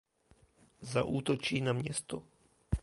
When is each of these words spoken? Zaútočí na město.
Zaútočí 0.81 1.61
na 1.61 1.73
město. 1.73 2.23